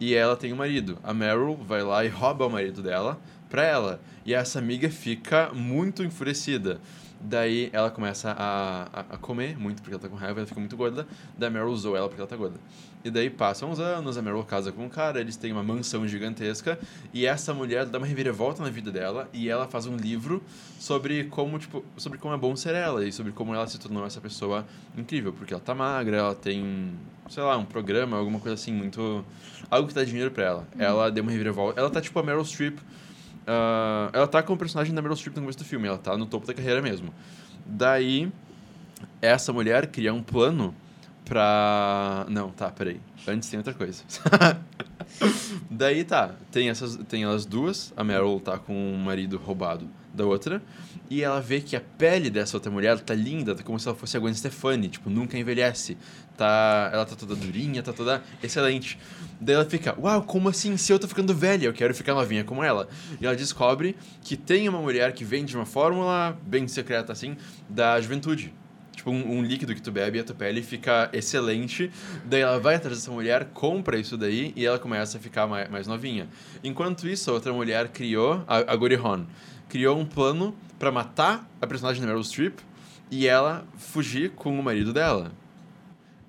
e 0.00 0.14
ela 0.14 0.36
tem 0.36 0.54
um 0.54 0.56
marido. 0.56 0.98
A 1.02 1.12
Meryl 1.12 1.54
vai 1.56 1.82
lá 1.82 2.02
e 2.02 2.08
rouba 2.08 2.46
o 2.46 2.50
marido 2.50 2.82
dela 2.82 3.20
pra 3.52 3.62
ela. 3.66 4.00
E 4.24 4.32
essa 4.32 4.58
amiga 4.58 4.88
fica 4.88 5.50
muito 5.52 6.02
enfurecida. 6.02 6.80
Daí 7.20 7.68
ela 7.72 7.88
começa 7.90 8.32
a, 8.32 8.88
a, 8.92 9.00
a 9.10 9.18
comer 9.18 9.56
muito 9.56 9.80
porque 9.80 9.94
ela 9.94 10.02
tá 10.02 10.08
com 10.08 10.16
raiva, 10.16 10.40
ela 10.40 10.46
fica 10.46 10.58
muito 10.58 10.76
gorda. 10.76 11.06
Da 11.38 11.50
Meryl 11.50 11.70
usou 11.70 11.94
ela 11.94 12.08
porque 12.08 12.20
ela 12.20 12.28
tá 12.28 12.34
gorda. 12.34 12.58
E 13.04 13.10
daí 13.10 13.28
passam 13.28 13.70
uns 13.70 13.78
anos, 13.78 14.16
a 14.16 14.22
Meryl 14.22 14.42
casa 14.42 14.72
com 14.72 14.86
um 14.86 14.88
cara, 14.88 15.20
eles 15.20 15.36
têm 15.36 15.52
uma 15.52 15.62
mansão 15.62 16.08
gigantesca. 16.08 16.78
E 17.12 17.26
essa 17.26 17.52
mulher 17.52 17.84
dá 17.84 17.98
uma 17.98 18.06
reviravolta 18.06 18.62
na 18.62 18.70
vida 18.70 18.90
dela 18.90 19.28
e 19.34 19.50
ela 19.50 19.68
faz 19.68 19.86
um 19.86 19.96
livro 19.96 20.42
sobre 20.80 21.24
como, 21.24 21.58
tipo, 21.58 21.84
sobre 21.96 22.18
como 22.18 22.34
é 22.34 22.38
bom 22.38 22.56
ser 22.56 22.74
ela 22.74 23.04
e 23.06 23.12
sobre 23.12 23.32
como 23.32 23.54
ela 23.54 23.66
se 23.66 23.78
tornou 23.78 24.04
essa 24.06 24.20
pessoa 24.20 24.66
incrível. 24.96 25.32
Porque 25.32 25.52
ela 25.52 25.62
tá 25.62 25.74
magra, 25.74 26.16
ela 26.16 26.34
tem, 26.34 26.90
sei 27.28 27.42
lá, 27.42 27.56
um 27.56 27.66
programa, 27.66 28.16
alguma 28.16 28.40
coisa 28.40 28.54
assim, 28.54 28.72
muito. 28.72 29.24
Algo 29.70 29.86
que 29.86 29.94
dá 29.94 30.02
dinheiro 30.02 30.30
pra 30.30 30.44
ela. 30.44 30.68
Ela 30.78 31.10
deu 31.10 31.22
uma 31.22 31.30
reviravolta. 31.30 31.78
Ela 31.78 31.90
tá 31.90 32.00
tipo 32.00 32.18
a 32.18 32.22
Meryl 32.22 32.44
Streep. 32.44 32.78
Ah, 33.46 34.10
ela 34.12 34.26
tá 34.26 34.42
com 34.42 34.52
o 34.52 34.56
personagem 34.56 34.94
da 34.94 35.02
Meryl 35.02 35.16
Streep 35.16 35.36
no 35.36 35.42
começo 35.42 35.58
do 35.58 35.64
filme, 35.64 35.88
ela 35.88 35.98
tá 35.98 36.16
no 36.16 36.26
topo 36.26 36.46
da 36.46 36.54
carreira 36.54 36.82
mesmo. 36.82 37.12
Daí, 37.64 38.30
essa 39.20 39.52
mulher 39.52 39.86
cria 39.88 40.12
um 40.12 40.22
plano 40.22 40.74
pra. 41.24 42.26
Não, 42.28 42.50
tá, 42.50 42.70
peraí. 42.70 43.00
Antes 43.26 43.48
tem 43.48 43.58
outra 43.58 43.74
coisa. 43.74 44.04
Daí 45.70 46.04
tá, 46.04 46.34
tem, 46.50 46.68
essas, 46.70 46.96
tem 47.08 47.24
elas 47.24 47.44
duas, 47.44 47.92
a 47.96 48.02
Meryl 48.02 48.40
tá 48.40 48.58
com 48.58 48.94
o 48.94 48.98
marido 48.98 49.36
roubado 49.36 49.88
da 50.14 50.24
outra, 50.24 50.62
e 51.10 51.22
ela 51.22 51.40
vê 51.40 51.60
que 51.60 51.76
a 51.76 51.80
pele 51.80 52.30
dessa 52.30 52.56
outra 52.56 52.70
mulher 52.70 52.98
tá 53.00 53.14
linda, 53.14 53.54
tá 53.54 53.62
como 53.62 53.78
se 53.78 53.86
ela 53.88 53.96
fosse 53.96 54.16
a 54.16 54.20
Gwen 54.20 54.34
Stefani, 54.34 54.88
tipo, 54.88 55.10
nunca 55.10 55.38
envelhece. 55.38 55.96
Tá, 56.36 56.90
ela 56.92 57.04
tá 57.04 57.14
toda 57.14 57.34
durinha, 57.34 57.82
tá 57.82 57.92
toda 57.92 58.22
excelente. 58.42 58.98
Daí 59.40 59.54
ela 59.54 59.64
fica, 59.64 59.94
uau, 59.98 60.22
como 60.22 60.48
assim? 60.48 60.76
Se 60.76 60.92
eu 60.92 60.98
tô 60.98 61.06
ficando 61.06 61.34
velha, 61.34 61.66
eu 61.66 61.72
quero 61.72 61.94
ficar 61.94 62.14
novinha 62.14 62.44
como 62.44 62.62
ela. 62.62 62.88
E 63.20 63.26
ela 63.26 63.36
descobre 63.36 63.96
que 64.22 64.36
tem 64.36 64.68
uma 64.68 64.80
mulher 64.80 65.12
que 65.12 65.24
vende 65.24 65.54
uma 65.56 65.66
fórmula 65.66 66.38
bem 66.46 66.66
secreta, 66.68 67.12
assim, 67.12 67.36
da 67.68 68.00
juventude. 68.00 68.52
Tipo, 69.02 69.10
um, 69.10 69.38
um 69.38 69.42
líquido 69.42 69.74
que 69.74 69.82
tu 69.82 69.90
bebe 69.90 70.18
e 70.18 70.20
a 70.20 70.24
tua 70.24 70.36
pele 70.36 70.62
fica 70.62 71.10
excelente. 71.12 71.90
Daí 72.24 72.40
ela 72.40 72.60
vai 72.60 72.76
atrás 72.76 72.98
dessa 72.98 73.10
mulher, 73.10 73.48
compra 73.52 73.98
isso 73.98 74.16
daí 74.16 74.52
e 74.54 74.64
ela 74.64 74.78
começa 74.78 75.18
a 75.18 75.20
ficar 75.20 75.44
mais, 75.44 75.68
mais 75.68 75.88
novinha. 75.88 76.28
Enquanto 76.62 77.08
isso, 77.08 77.28
a 77.28 77.34
outra 77.34 77.52
mulher 77.52 77.88
criou, 77.88 78.44
a, 78.46 78.58
a 78.58 78.74
Hawn, 78.74 79.26
criou 79.68 79.98
um 79.98 80.06
plano 80.06 80.54
pra 80.78 80.92
matar 80.92 81.50
a 81.60 81.66
personagem 81.66 82.00
da 82.00 82.06
Meryl 82.06 82.22
Streep 82.22 82.60
e 83.10 83.26
ela 83.26 83.66
fugir 83.76 84.30
com 84.30 84.56
o 84.56 84.62
marido 84.62 84.92
dela. 84.92 85.32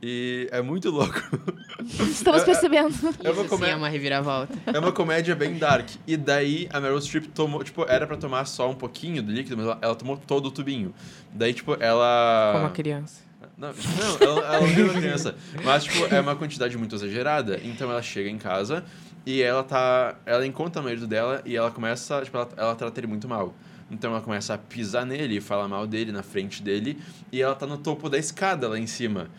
E 0.05 0.50
é 0.51 0.61
muito 0.61 0.89
louco. 0.89 1.17
Estamos 2.11 2.44
percebendo. 2.44 2.94
É 3.23 3.31
uma 3.31 3.45
Isso 3.45 3.57
sim 3.57 3.63
é 3.63 3.73
uma 3.73 3.88
reviravolta. 3.88 4.53
É 4.65 4.77
uma 4.77 4.91
comédia 4.91 5.33
bem 5.33 5.57
dark. 5.57 5.91
E 6.05 6.17
daí 6.17 6.67
a 6.73 6.81
Meryl 6.81 7.00
Streep 7.00 7.27
tomou, 7.27 7.63
tipo, 7.63 7.85
era 7.88 8.05
pra 8.05 8.17
tomar 8.17 8.44
só 8.44 8.69
um 8.69 8.75
pouquinho 8.75 9.23
do 9.23 9.31
líquido, 9.31 9.55
mas 9.55 9.65
ela, 9.65 9.79
ela 9.81 9.95
tomou 9.95 10.17
todo 10.17 10.47
o 10.47 10.51
tubinho. 10.51 10.94
Daí, 11.31 11.53
tipo, 11.53 11.77
ela. 11.79 12.51
Como 12.53 12.65
a 12.65 12.69
criança. 12.71 13.21
Não, 13.57 13.69
não 13.69 14.27
ela, 14.27 14.55
ela 14.55 14.67
não 14.67 14.77
é 14.77 14.83
uma 14.83 14.94
criança. 14.94 15.35
Mas, 15.63 15.85
tipo, 15.85 16.13
é 16.13 16.19
uma 16.19 16.35
quantidade 16.35 16.77
muito 16.77 16.94
exagerada. 16.95 17.62
Então 17.63 17.89
ela 17.89 18.01
chega 18.01 18.29
em 18.29 18.38
casa 18.38 18.83
e 19.25 19.41
ela 19.41 19.63
tá. 19.63 20.17
Ela 20.25 20.45
encontra 20.45 20.81
o 20.81 20.83
marido 20.83 21.07
dela 21.07 21.41
e 21.45 21.55
ela 21.55 21.72
começa. 21.72 22.22
Tipo, 22.25 22.39
ela, 22.39 22.50
ela 22.57 22.75
trata 22.75 23.00
ele 23.00 23.07
muito 23.07 23.25
mal. 23.25 23.55
Então 23.89 24.12
ela 24.12 24.19
começa 24.19 24.53
a 24.53 24.57
pisar 24.57 25.05
nele, 25.05 25.39
falar 25.39 25.69
mal 25.69 25.88
dele 25.88 26.12
na 26.12 26.24
frente 26.24 26.62
dele. 26.62 27.00
E 27.31 27.41
ela 27.41 27.55
tá 27.55 27.65
no 27.65 27.77
topo 27.77 28.10
da 28.10 28.17
escada 28.17 28.67
lá 28.67 28.77
em 28.77 28.88
cima. 28.88 29.29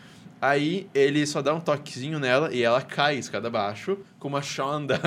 Aí 0.45 0.87
ele 0.93 1.25
só 1.25 1.41
dá 1.41 1.55
um 1.55 1.59
toquezinho 1.59 2.19
nela 2.19 2.53
e 2.53 2.61
ela 2.61 2.79
cai 2.79 3.15
escada 3.17 3.47
abaixo, 3.47 3.97
com 4.19 4.27
uma 4.27 4.43
Shonda 4.43 4.99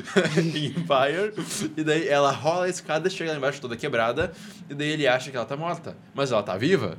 em 0.40 0.66
Empire. 0.68 1.34
E 1.76 1.84
daí 1.84 2.08
ela 2.08 2.30
rola 2.30 2.64
a 2.64 2.68
escada, 2.70 3.10
chega 3.10 3.32
lá 3.32 3.36
embaixo 3.36 3.60
toda 3.60 3.76
quebrada. 3.76 4.32
E 4.70 4.74
daí 4.74 4.88
ele 4.88 5.06
acha 5.06 5.30
que 5.30 5.36
ela 5.36 5.44
tá 5.44 5.54
morta. 5.54 5.94
Mas 6.14 6.32
ela 6.32 6.42
tá 6.42 6.56
viva. 6.56 6.96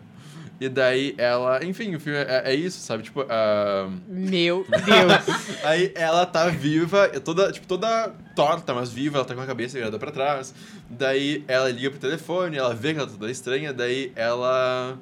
E 0.62 0.70
daí 0.70 1.16
ela. 1.18 1.64
Enfim, 1.66 1.96
o 1.96 2.00
filme 2.00 2.20
é, 2.20 2.44
é 2.46 2.54
isso, 2.54 2.80
sabe? 2.82 3.02
Tipo. 3.02 3.26
ah, 3.28 3.90
Meu 4.08 4.64
Deus. 4.70 5.38
Aí 5.64 5.92
ela 5.96 6.26
tá 6.26 6.48
viva, 6.50 7.08
toda, 7.20 7.52
tipo, 7.52 7.68
toda 7.68 8.12
torta, 8.36 8.74
mas 8.74 8.92
viva, 8.92 9.18
ela 9.18 9.26
tá 9.26 9.36
com 9.36 9.42
a 9.42 9.46
cabeça 9.46 9.78
virada 9.78 10.00
pra 10.00 10.12
trás. 10.12 10.56
Daí 10.90 11.44
ela 11.48 11.70
liga 11.70 11.92
pro 11.92 12.00
telefone, 12.00 12.58
ela 12.58 12.74
vê 12.74 12.94
que 12.94 13.00
ela 13.00 13.08
tá 13.08 13.14
toda 13.14 13.30
estranha, 13.32 13.72
daí 13.72 14.12
ela 14.16 14.98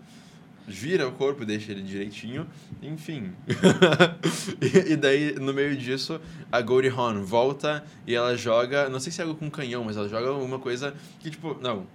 vira 0.67 1.07
o 1.07 1.11
corpo 1.11 1.45
deixa 1.45 1.71
ele 1.71 1.81
direitinho. 1.81 2.47
Enfim. 2.81 3.31
e, 4.61 4.93
e 4.93 4.95
daí, 4.95 5.35
no 5.35 5.53
meio 5.53 5.75
disso, 5.75 6.19
a 6.51 6.61
Goldie 6.61 6.89
Hawn 6.89 7.23
volta 7.23 7.83
e 8.05 8.15
ela 8.15 8.35
joga, 8.35 8.89
não 8.89 8.99
sei 8.99 9.11
se 9.11 9.21
é 9.21 9.23
algo 9.23 9.37
com 9.37 9.49
canhão, 9.49 9.83
mas 9.83 9.97
ela 9.97 10.09
joga 10.09 10.29
alguma 10.29 10.59
coisa 10.59 10.93
que, 11.19 11.29
tipo, 11.29 11.57
não. 11.61 11.87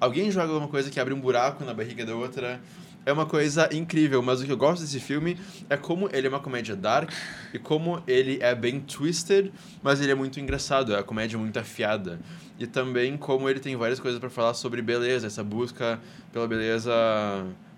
Alguém 0.00 0.30
joga 0.30 0.52
alguma 0.52 0.68
coisa 0.68 0.90
que 0.90 1.00
abre 1.00 1.12
um 1.12 1.20
buraco 1.20 1.64
na 1.64 1.74
barriga 1.74 2.06
da 2.06 2.14
outra. 2.14 2.60
É 3.04 3.12
uma 3.12 3.24
coisa 3.24 3.70
incrível, 3.72 4.20
mas 4.20 4.40
o 4.40 4.44
que 4.44 4.52
eu 4.52 4.56
gosto 4.56 4.82
desse 4.82 5.00
filme 5.00 5.38
é 5.70 5.78
como 5.78 6.10
ele 6.12 6.26
é 6.26 6.30
uma 6.30 6.40
comédia 6.40 6.76
dark 6.76 7.10
e 7.54 7.58
como 7.58 8.02
ele 8.06 8.38
é 8.42 8.54
bem 8.54 8.80
twisted, 8.80 9.50
mas 9.82 10.00
ele 10.00 10.12
é 10.12 10.14
muito 10.14 10.38
engraçado, 10.38 10.92
é 10.92 10.96
uma 10.96 11.02
comédia 11.02 11.38
muito 11.38 11.58
afiada. 11.58 12.20
E 12.58 12.66
também 12.66 13.16
como 13.16 13.48
ele 13.48 13.60
tem 13.60 13.74
várias 13.76 13.98
coisas 13.98 14.20
para 14.20 14.28
falar 14.28 14.52
sobre 14.52 14.82
beleza, 14.82 15.26
essa 15.26 15.42
busca 15.42 15.98
pela 16.32 16.46
beleza, 16.46 16.92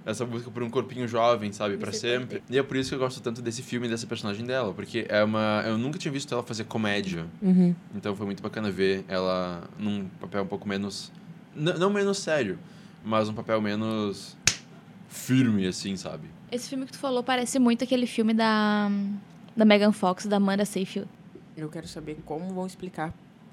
essa 0.04 0.24
busca 0.24 0.50
por 0.50 0.62
um 0.62 0.70
corpinho 0.70 1.06
jovem, 1.06 1.52
sabe, 1.52 1.76
para 1.76 1.92
sempre. 1.92 2.42
E 2.48 2.58
é 2.58 2.62
por 2.62 2.76
isso 2.76 2.90
que 2.90 2.94
eu 2.94 2.98
gosto 2.98 3.20
tanto 3.20 3.42
desse 3.42 3.62
filme 3.62 3.86
e 3.86 3.90
dessa 3.90 4.06
personagem 4.06 4.44
dela, 4.46 4.72
porque 4.72 5.06
é 5.08 5.22
uma, 5.22 5.62
eu 5.66 5.76
nunca 5.78 5.98
tinha 5.98 6.10
visto 6.12 6.32
ela 6.32 6.42
fazer 6.42 6.64
comédia. 6.64 7.26
Uhum. 7.42 7.74
Então 7.94 8.16
foi 8.16 8.26
muito 8.26 8.42
bacana 8.42 8.70
ver 8.70 9.04
ela 9.08 9.62
num 9.78 10.06
papel 10.20 10.42
um 10.42 10.46
pouco 10.46 10.66
menos. 10.68 11.12
n- 11.54 11.74
não 11.74 11.90
menos 11.90 12.18
sério, 12.18 12.58
mas 13.04 13.28
um 13.28 13.34
papel 13.34 13.60
menos. 13.60 14.36
firme, 15.08 15.66
assim, 15.66 15.96
sabe? 15.96 16.28
Esse 16.52 16.68
filme 16.68 16.86
que 16.86 16.92
tu 16.92 16.98
falou 16.98 17.22
parece 17.22 17.58
muito 17.58 17.84
aquele 17.84 18.06
filme 18.06 18.32
da, 18.34 18.90
da 19.56 19.64
Megan 19.64 19.92
Fox, 19.92 20.26
da 20.26 20.36
Amanda 20.36 20.64
Seyfield. 20.64 21.08
Eu 21.56 21.68
quero 21.68 21.86
saber 21.88 22.18
como 22.24 22.52
vão 22.54 22.66
explicar 22.66 23.12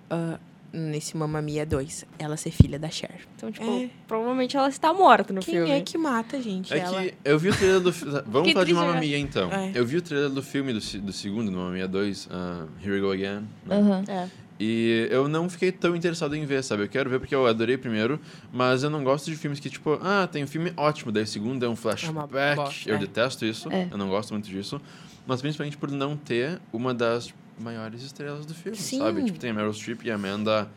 ah, 0.10 0.40
nesse 0.72 1.16
Mamma 1.18 1.42
Mia 1.42 1.66
2 1.66 2.06
ela 2.20 2.36
ser 2.38 2.52
filha 2.52 2.78
da 2.78 2.90
Cher. 2.90 3.20
Então, 3.36 3.52
tipo, 3.52 3.66
É. 3.66 3.90
provavelmente 4.08 4.56
ela 4.58 4.68
está 4.70 4.94
morta 4.94 5.34
no 5.34 5.42
Quem 5.42 5.56
filme. 5.56 5.72
é 5.72 5.82
que 5.82 5.98
mata, 5.98 6.42
gente? 6.42 6.74
É 6.74 6.80
ela... 6.80 7.02
que 7.04 7.14
eu 7.24 7.40
vi 7.40 7.50
o 7.50 7.56
trailer 7.56 7.80
do 7.80 7.94
filme. 7.94 8.22
Vamos 8.28 8.52
falar 8.52 8.66
de 8.66 8.74
Mamma. 8.74 9.00
Mia 9.00 9.18
então. 9.18 9.52
É. 9.52 9.72
Eu 9.74 9.86
vi 9.86 9.98
o 9.98 10.02
trailer 10.02 10.30
do 10.30 10.42
filme 10.44 10.74
do, 10.74 10.80
do 10.80 11.12
segundo, 11.14 11.50
do 11.50 11.58
Mamma 11.58 11.72
Mia 11.72 11.88
2, 11.88 12.30
ah, 12.32 12.66
Here 12.82 12.92
We 12.94 13.00
Go 13.02 13.12
Again. 13.12 13.48
né? 13.66 13.76
Aham. 13.76 14.04
É. 14.08 14.28
E 14.60 15.08
eu 15.12 15.28
não 15.28 15.48
fiquei 15.48 15.72
tão 15.72 15.96
interessado 15.96 16.36
em 16.36 16.44
ver, 16.44 16.64
sabe? 16.64 16.82
Eu 16.84 16.88
quero 16.90 17.08
ver 17.12 17.20
porque 17.20 17.36
eu 17.36 17.46
adorei 17.46 17.78
primeiro, 17.78 18.20
mas 18.52 18.82
eu 18.82 18.90
não 18.90 19.04
gosto 19.04 19.30
de 19.30 19.36
filmes 19.36 19.60
que, 19.60 19.70
tipo, 19.70 20.00
ah, 20.02 20.28
tem 20.32 20.44
um 20.44 20.48
filme 20.48 20.74
ótimo, 20.76 21.12
daí 21.12 21.24
o 21.24 21.28
segundo 21.28 21.64
é 21.64 21.70
um 21.70 21.76
flashback. 21.76 22.56
bosta, 22.56 22.90
eu 22.90 22.96
é. 22.96 22.98
detesto 22.98 23.46
isso, 23.46 23.72
É. 23.72 23.88
eu 23.92 23.98
não 24.00 24.10
gosto 24.10 24.32
muito 24.34 24.50
disso. 24.50 24.82
Mas 25.28 25.42
principalmente 25.42 25.78
por 25.78 25.92
não 25.92 26.18
ter 26.18 26.60
uma 26.74 26.92
das 26.92 27.32
maiores 27.60 28.02
estrelas 28.04 28.46
do 28.46 28.54
filme, 28.54 28.78
Sim. 28.78 29.00
sabe? 29.00 29.24
Tipo, 29.24 29.40
tem 29.40 29.50
a 29.50 29.54
Meryl 29.54 29.74
Streep 29.74 30.04
e 30.06 30.12
a 30.12 30.16
Amanda 30.16 30.70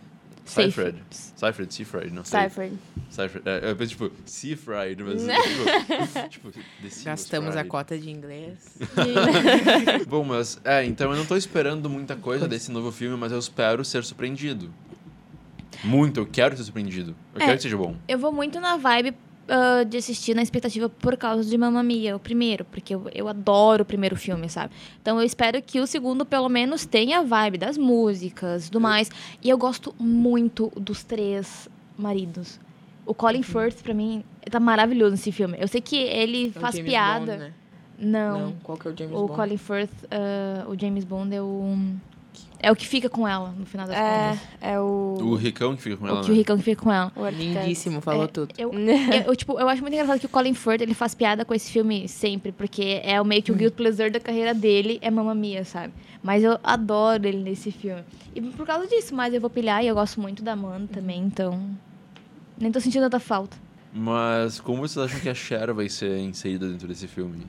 Seyfried. 0.45 0.97
Seyfried. 1.11 1.39
Seyfried, 1.39 1.75
Seyfried, 1.75 2.13
não 2.13 2.25
sei. 2.25 2.41
Cypher. 2.41 2.71
Seyfried. 3.11 3.49
É, 3.49 3.71
eu 3.71 3.77
pensei, 3.77 3.97
tipo, 3.97 4.13
Seafried, 4.25 5.03
mas 5.05 5.23
tipo, 6.31 6.51
tipo, 6.51 7.05
Gastamos 7.05 7.57
a 7.57 7.65
cota 7.65 7.97
de 7.99 8.11
inglês. 8.11 8.79
Bom, 10.09 10.25
mas 10.25 10.61
é, 10.65 10.85
então 10.85 11.11
eu 11.13 11.17
não 11.19 11.27
tô 11.27 11.37
esperando 11.37 11.89
muita 11.89 12.17
coisa 12.17 12.49
desse 12.49 12.71
novo 12.71 12.91
filme, 12.91 13.17
mas 13.17 13.31
eu 13.33 13.39
espero 13.39 13.85
ser 13.85 14.03
surpreendido. 14.05 14.71
Muito, 15.85 16.21
eu 16.21 16.27
quero 16.27 16.57
ser 16.57 16.65
surpreendido. 16.65 17.15
Eu 17.35 17.41
É. 17.41 17.45
quero 17.45 17.57
que 17.57 17.63
seja 17.63 17.77
bom. 17.77 17.97
Eu 18.09 18.19
vou 18.19 18.33
muito 18.33 18.59
na 18.61 18.77
vibe 18.77 19.15
ah, 19.51 19.83
de 19.85 19.97
assistir 19.97 20.35
na 20.35 20.43
expectativa 20.43 20.89
por 20.89 21.17
causa 21.17 21.45
de 21.49 21.59
Mamma 21.59 21.83
Mia, 21.83 22.15
o 22.15 22.21
primeiro, 22.21 22.65
porque 22.65 22.95
eu, 22.95 23.09
eu 23.13 23.27
adoro 23.29 23.83
o 23.83 23.85
primeiro 23.85 24.15
filme, 24.17 24.49
sabe? 24.49 24.73
Então 25.03 25.19
eu 25.19 25.27
espero 25.27 25.61
que 25.61 25.81
o 25.81 25.87
segundo, 25.87 26.25
pelo 26.25 26.49
menos, 26.49 26.87
tenha 26.87 27.19
a 27.19 27.23
vibe 27.23 27.59
das 27.59 27.77
músicas, 27.77 28.71
do 28.71 28.81
mais. 28.81 29.11
E 29.43 29.51
eu 29.51 29.59
gosto 29.59 29.95
muito 29.99 30.71
dos 30.77 31.03
três 31.03 31.69
maridos. 31.99 32.61
O 33.05 33.13
Colin 33.13 33.43
Firth, 33.43 33.83
pra 33.83 33.93
mim, 33.93 34.23
tá 34.49 34.61
maravilhoso 34.61 35.13
nesse 35.13 35.33
filme. 35.33 35.57
Eu 35.59 35.67
sei 35.67 35.81
que 35.81 35.97
ele 35.97 36.47
É 36.55 36.59
o 36.59 36.61
faz 36.61 36.77
James 36.77 36.91
piada. 36.91 37.33
Bond, 37.33 37.39
né? 37.39 37.53
Não. 37.99 38.55
Qual 38.63 38.79
que 38.79 38.87
é 38.89 38.91
o 38.93 38.97
James 38.97 39.13
O 39.15 39.27
Bond? 39.27 39.33
Colin 39.35 39.57
Firth, 39.57 39.93
ah, 40.11 40.65
o 40.69 40.79
James 40.79 41.05
Bond 41.05 41.35
é 41.35 41.43
o. 41.43 41.77
É 42.63 42.71
o 42.71 42.77
que 42.77 42.87
fica 42.87 43.09
com 43.09 43.27
ela, 43.27 43.55
no 43.57 43.65
final 43.65 43.87
das 43.87 43.97
É, 43.97 44.29
contas. 44.33 44.41
é 44.61 44.79
o. 44.79 45.17
O 45.21 45.35
Ricão 45.35 45.75
que 45.75 45.83
fica 45.83 45.97
com 45.97 46.07
ela, 46.07 46.21
O 46.21 46.25
que 46.25 46.29
o 46.31 46.33
né? 46.33 46.39
Ricão 46.39 46.57
que 46.59 46.63
fica 46.63 46.83
com 46.83 46.93
ela. 46.93 47.11
o. 47.17 47.27
Lindíssimo, 47.29 48.03
falou 48.03 48.25
É, 48.25 48.27
tudo. 48.27 48.55
Eu, 48.59 48.71
eu, 48.73 49.23
eu, 49.29 49.37
tipo, 49.37 49.59
eu 49.59 49.67
acho 49.67 49.81
muito 49.81 49.95
engraçado 49.95 50.21
que 50.21 50.27
o 50.27 50.29
Colin 50.29 50.53
Firth, 50.53 50.83
ele 50.83 50.93
faz 50.93 51.15
piada 51.15 51.43
com 51.45 51.55
esse 51.55 51.71
filme 51.71 52.07
sempre, 52.07 52.53
porque 52.53 53.01
é 53.03 53.19
o 53.21 53.25
meio 53.25 53.43
que 53.43 53.51
o 53.51 53.55
guilt 53.55 53.73
pleasure 53.75 54.11
da 54.11 54.21
carreira 54.21 54.53
dele, 54.53 54.99
é 55.01 55.11
Mamma 55.11 55.35
Mia, 55.35 55.65
sabe? 55.65 55.95
Mas 56.23 56.45
eu 56.45 56.59
adoro 56.63 57.27
ele 57.27 57.39
nesse 57.43 57.73
filme. 57.73 58.03
E 58.35 58.43
por 58.43 58.67
causa 58.67 58.87
disso, 58.87 59.15
mas 59.15 59.33
eu 59.33 59.41
vou 59.41 59.49
pilhar 59.49 59.83
e 59.83 59.87
eu 59.87 59.95
gosto 59.95 60.21
muito 60.21 60.43
da 60.43 60.53
Amanda 60.53 60.87
também, 60.93 61.21
então... 61.23 61.59
Nem 62.59 62.71
tô 62.71 62.79
sentindo 62.79 63.05
tanta 63.05 63.19
falta. 63.19 63.57
Mas 63.91 64.61
como 64.61 64.87
vocês 64.87 65.03
acham 65.07 65.19
que 65.19 65.31
a 65.31 65.35
Cher 65.35 65.73
vai 65.73 65.89
ser 65.89 66.19
inserida 66.19 66.69
dentro 66.69 66.87
desse 66.87 67.09
filme? 67.09 67.47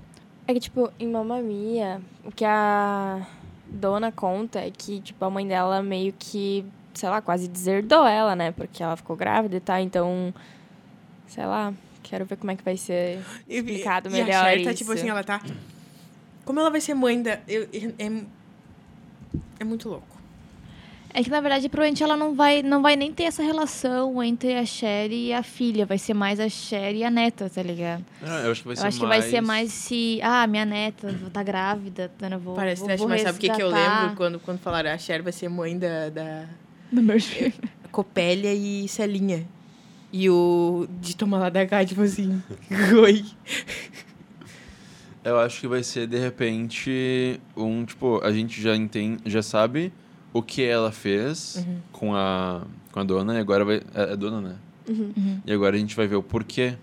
É 0.48 0.54
que, 0.54 0.60
tipo, 0.62 0.90
em 0.98 1.08
Mamma 1.10 1.42
Mia, 1.42 2.02
o 2.24 2.32
que 2.32 2.46
a 2.46 3.28
dona 3.72 4.12
conta 4.12 4.60
é 4.60 4.70
que, 4.70 5.00
tipo, 5.02 5.24
a 5.24 5.30
mãe 5.30 5.48
dela 5.48 5.82
meio 5.82 6.14
que, 6.18 6.66
sei 6.94 7.10
lá, 7.10 7.22
quase 7.22 7.48
deserdou 7.48 8.06
ela, 8.06 8.36
né? 8.36 8.52
Porque 8.52 8.84
ela 8.84 8.96
ficou 8.98 9.16
grávida 9.16 9.56
e 9.56 9.60
tal, 9.60 9.80
então, 9.80 10.34
sei 11.28 11.46
lá, 11.46 11.74
quero 12.04 12.26
ver 12.26 12.36
como 12.38 12.52
é 12.52 12.56
que 12.56 12.64
vai 12.64 12.78
ser 12.78 13.20
E- 13.48 13.58
explicado 13.58 14.10
e 14.10 14.12
melhor 14.12 14.46
a 14.46 14.50
Cher 14.50 14.64
tá, 14.64 14.74
tipo 14.74 14.92
assim, 14.92 15.10
ela 15.10 15.24
tá... 15.24 15.42
Como 16.46 16.60
ela 16.60 16.70
vai 16.70 16.82
ser 16.82 16.94
mãe 16.94 17.22
da... 17.22 17.40
eu- 17.48 17.68
é, 17.98 18.24
é 19.60 19.64
muito 19.64 19.88
louco. 19.90 20.21
É 21.14 21.24
que, 21.24 21.30
na 21.30 21.42
verdade, 21.42 21.68
provavelmente 21.68 22.02
ela 22.02 22.16
não 22.16 22.34
vai, 22.34 22.64
não 22.64 22.82
vai 22.82 22.96
nem 22.96 23.12
ter 23.12 23.24
essa 23.24 23.44
relação 23.44 24.24
entre 24.24 24.56
a 24.56 24.66
Cher 24.66 25.12
e 25.12 25.34
a 25.34 25.44
filha. 25.44 25.86
Vai 25.86 25.98
ser 25.98 26.14
mais 26.14 26.40
a 26.40 26.48
Cher 26.48 26.96
e 26.96 27.04
a 27.04 27.12
neta, 27.12 27.50
tá 27.50 27.62
ligado? 27.62 28.06
Ah, 28.22 28.42
eu 28.46 28.52
acho 28.52 28.62
que 28.62 28.68
vai 28.68 28.74
eu 28.74 28.82
ser 28.82 28.88
acho 28.88 29.00
mais... 29.02 29.16
que 29.16 29.22
vai 29.22 29.30
ser 29.30 29.42
mais 29.42 29.72
se... 29.72 30.20
Ah, 30.24 30.48
minha 30.48 30.66
neta 30.66 31.14
tá 31.34 31.44
grávida, 31.44 32.10
eu 32.20 32.40
vou, 32.40 32.56
Parece 32.56 32.82
vou, 32.82 32.98
vou 32.98 33.10
mas 33.10 33.22
sabe 33.24 33.38
o 33.38 33.42
que, 33.42 33.50
que 33.50 33.62
eu 33.62 33.70
lembro 33.70 34.16
quando, 34.16 34.40
quando 34.40 34.60
falaram 34.60 34.92
a 34.92 34.98
Cher 34.98 35.22
vai 35.22 35.34
ser 35.34 35.50
mãe 35.50 35.78
da, 35.78 36.10
da 36.10 36.46
Do 36.92 37.02
meu 37.02 37.20
filho. 37.20 37.54
Copélia 37.92 38.54
e 38.54 38.88
Celinha. 38.88 39.46
E 40.14 40.30
o 40.30 40.88
de 41.00 41.16
tomar 41.16 41.40
lá 41.40 41.50
da 41.50 41.66
cá, 41.66 41.86
tipo 41.86 42.02
assim, 42.02 42.42
oi. 43.02 43.26
Eu 45.24 45.40
acho 45.40 45.62
que 45.62 45.68
vai 45.68 45.84
ser, 45.84 46.08
de 46.08 46.18
repente, 46.18 47.40
um, 47.56 47.86
tipo, 47.86 48.20
a 48.24 48.32
gente 48.32 48.62
já 48.62 48.76
entende, 48.76 49.22
já 49.26 49.42
sabe 49.42 49.92
o 50.34 50.42
que 50.42 50.64
ela 50.64 50.92
fez 50.92 51.56
Uhum. 51.58 51.78
com, 51.92 52.16
a, 52.16 52.62
com 52.92 53.00
a 53.00 53.04
dona, 53.04 53.36
e 53.36 53.40
agora 53.40 53.64
vai... 53.66 53.82
É, 53.94 54.14
é 54.14 54.16
dona, 54.16 54.42
né? 54.42 54.56
Uhum. 54.90 55.40
E 55.46 55.52
agora 55.54 55.76
a 55.76 55.80
gente 55.80 55.96
vai 55.96 56.08
ver 56.08 56.16
o 56.16 56.24
porquê. 56.24 56.76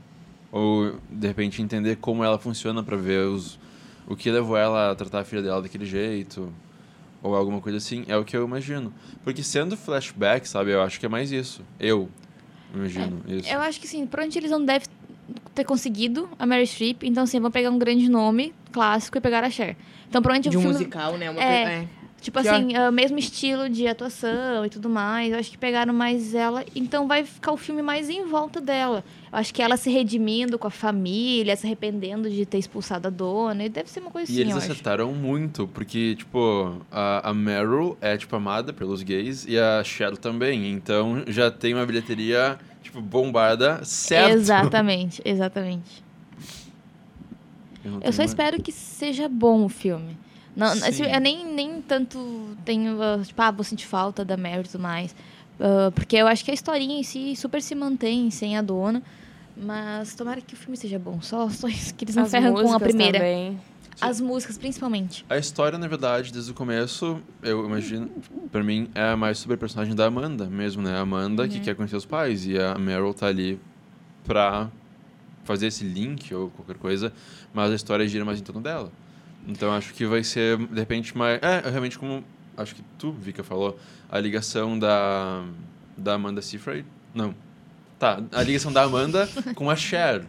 Ou, 0.51 0.97
de 1.11 1.27
repente, 1.27 1.61
entender 1.61 1.97
como 1.97 2.25
ela 2.25 2.39
funciona 2.39 2.83
pra 2.83 2.97
ver 2.97 3.27
os, 3.27 3.59
o 4.07 4.17
que 4.17 4.31
levou 4.31 4.57
ela 4.57 4.91
a 4.91 4.95
tratar 4.95 5.21
a 5.21 5.25
filha 5.25 5.43
dela 5.43 5.61
daquele 5.61 5.85
jeito. 5.85 6.51
Ou 7.23 7.35
alguma 7.35 7.61
coisa 7.61 7.77
assim. 7.79 8.05
É 8.09 8.17
o 8.17 8.25
que 8.25 8.37
eu 8.37 8.45
imagino. 8.47 8.93
Porque 9.25 9.43
sendo 9.43 9.77
flashback, 9.77 10.49
sabe? 10.49 10.71
Eu 10.71 10.81
acho 10.81 10.99
que 11.01 11.05
é 11.05 11.09
mais 11.09 11.33
isso. 11.33 11.63
Eu 11.79 12.09
imagino 12.75 13.21
isso. 13.29 13.49
Eu 13.53 13.61
acho 13.61 13.81
que 13.81 13.87
sim, 13.89 14.07
provavelmente 14.07 14.39
eles 14.39 14.51
não 14.51 14.65
devem 14.65 14.89
ter 15.55 15.65
conseguido 15.65 16.29
a 16.39 16.47
Mary 16.47 16.67
Streep, 16.67 17.03
então 17.03 17.25
assim, 17.25 17.41
vão 17.41 17.51
pegar 17.51 17.71
um 17.71 17.79
grande 17.79 18.09
nome 18.09 18.55
clássico 18.73 19.19
e 19.19 19.21
pegar 19.21 19.43
a 19.45 19.51
Cher. 19.51 19.77
Então 20.09 20.23
provavelmente 20.23 20.49
De 20.51 20.57
um 20.57 20.61
filme, 20.61 20.75
musical, 20.77 21.19
né? 21.19 21.29
Uma 21.31 21.43
É. 21.43 21.63
coisa, 21.65 21.71
é. 21.83 21.89
Tipo 22.21 22.41
Pior. 22.41 22.55
assim, 22.55 22.75
ah, 22.75 22.91
mesmo 22.91 23.19
estilo 23.19 23.69
de 23.69 23.87
atuação 23.87 24.65
e 24.67 24.71
tudo 24.71 24.89
mais, 24.89 25.33
eu 25.33 25.39
acho 25.39 25.51
que 25.51 25.59
pegaram 25.59 25.93
mais 25.95 26.35
ela, 26.35 26.65
então 26.75 27.07
vai 27.07 27.25
ficar 27.25 27.53
o 27.53 27.57
filme 27.57 27.81
mais 27.83 28.09
em 28.09 28.25
volta 28.27 28.61
dela. 28.61 29.05
Eu 29.33 29.39
acho 29.39 29.53
que 29.55 29.63
ela 29.63 29.77
se 29.77 29.91
redimindo 29.91 30.59
com 30.59 30.67
a 30.67 30.71
família, 30.71 31.55
se 31.55 31.67
arrependendo 31.67 32.29
de 32.31 32.45
ter 32.47 32.59
expulsado 32.59 33.09
a 33.09 33.11
dona, 33.11 33.65
e 33.65 33.69
deve 33.69 33.89
ser 33.91 34.01
uma 34.01 34.11
coisa 34.11 34.31
E 34.31 34.35
assim, 34.35 34.41
eles 34.41 34.53
eu 34.53 34.59
acho. 34.59 34.73
acertaram 34.73 35.13
muito, 35.13 35.69
porque, 35.69 36.15
tipo, 36.17 36.77
a, 36.91 37.31
a 37.31 37.35
Meryl 37.35 37.97
é, 38.01 38.17
tipo, 38.17 38.35
amada 38.35 38.73
pelos 38.73 39.03
gays 39.03 39.45
e 39.47 39.59
a 39.59 39.83
Cher 39.85 40.17
também. 40.17 40.71
Então 40.73 41.23
já 41.29 41.51
tem 41.51 41.75
uma 41.75 41.85
bilheteria, 41.87 42.59
tipo, 42.83 43.01
bombada, 43.01 43.85
certo? 43.85 44.33
Exatamente, 44.33 45.23
exatamente. 45.25 46.03
Eu, 47.85 48.01
Eu 48.03 48.13
só 48.13 48.23
uma- 48.23 48.27
espero 48.27 48.61
que 48.63 48.73
seja 48.73 49.29
bom 49.29 49.65
o 49.65 49.69
filme. 49.69 50.17
Não, 50.59 50.75
Sim. 50.75 50.85
assim, 50.85 51.03
eu 51.05 51.21
nem, 51.21 51.47
nem 51.55 51.81
tanto 51.81 52.57
tenho, 52.65 53.01
ah, 53.01 53.21
tipo, 53.25 53.41
ah, 53.41 53.51
vou 53.53 53.63
sentir 53.63 53.87
falta 53.87 54.25
da 54.25 54.37
Mary 54.37 54.61
e 54.61 54.69
tudo 54.69 54.83
mais. 54.83 55.15
Ah, 55.61 55.93
porque 55.95 56.17
eu 56.17 56.27
acho 56.27 56.45
que 56.45 56.51
a 56.51 56.55
historinha 56.55 56.99
em 56.99 57.03
si 57.05 57.37
super 57.37 57.63
se 57.63 57.75
mantém 57.77 58.29
sem 58.31 58.57
a 58.59 58.63
dona. 58.63 59.01
Mas 59.57 60.15
tomara 60.15 60.41
que 60.41 60.55
o 60.55 60.57
filme 60.57 60.77
seja 60.77 60.99
bom. 60.99 61.21
Só, 61.21 61.49
só 61.49 61.69
isso, 61.69 61.95
que 61.97 62.05
eles 62.05 62.15
não 62.17 62.25
As 62.25 62.31
ferram 62.31 62.53
com 62.53 62.59
a 62.59 62.63
músicas 62.63 62.89
primeira. 62.89 63.19
Também. 63.19 63.61
As 64.01 64.21
músicas, 64.21 64.57
principalmente. 64.59 65.25
A 65.29 65.37
história, 65.37 65.77
na 65.77 65.89
verdade, 65.89 66.33
desde 66.33 66.51
o 66.53 66.55
começo, 66.55 67.21
eu 67.43 67.65
imagino, 67.67 68.09
pra 68.53 68.63
mim, 68.63 68.89
é 68.95 69.17
mais 69.17 69.39
sobre 69.39 69.55
a 69.55 69.59
personagem 69.59 69.95
da 69.95 70.07
Amanda 70.07 70.47
mesmo, 70.47 70.83
né? 70.83 70.97
A 70.97 71.01
Amanda 71.01 71.43
Uhum. 71.45 71.49
que 71.49 71.59
quer 71.61 71.75
conhecer 71.75 71.97
os 71.97 72.05
pais 72.05 72.47
e 72.47 72.57
a 72.59 72.77
Meryl 72.79 73.13
tá 73.13 73.27
ali 73.27 73.59
pra 74.25 74.71
fazer 75.43 75.67
esse 75.69 75.83
link 75.85 76.33
ou 76.33 76.51
qualquer 76.51 76.77
coisa, 76.77 77.13
mas 77.53 77.73
a 77.73 77.75
história 77.75 78.07
gira 78.07 78.25
mais 78.25 78.39
em 78.39 78.45
torno 78.45 78.61
dela. 78.61 78.93
Então 79.49 79.73
acho 79.73 79.95
que 79.95 80.05
vai 80.07 80.23
ser, 80.23 80.59
de 80.59 80.79
repente, 80.79 81.17
mais. 81.17 81.41
É, 81.43 81.69
realmente, 81.71 81.99
como 81.99 82.23
acho 82.57 82.75
que 82.75 82.83
tu, 82.99 83.13
Vika, 83.13 83.43
falou, 83.43 83.79
a 84.11 84.19
ligação 84.21 84.79
da, 84.79 85.43
da 85.97 86.15
Amanda 86.15 86.43
Seyfried. 86.43 86.85
Não. 87.15 87.35
Tá, 87.99 88.23
a 88.31 88.43
ligação 88.43 88.71
da 88.73 88.83
Amanda 88.83 89.27
com 89.57 89.71
a 89.71 89.75
Cher, 89.75 90.25